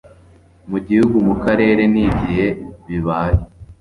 [0.69, 2.47] mu gihugu mu karere n igihe
[2.87, 3.39] bibaye